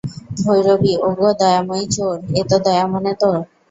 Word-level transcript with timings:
ভৈরবী 0.39 0.93
ওগো 1.07 1.29
দয়াময়ী 1.39 1.85
চোর, 1.95 2.17
এত 2.41 2.51
দয়া 2.65 2.85
মনে 2.93 3.13
তোর! 3.21 3.37